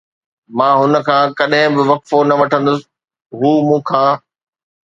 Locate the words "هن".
0.81-0.93